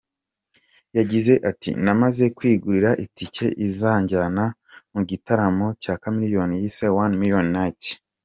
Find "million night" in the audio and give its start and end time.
7.21-7.81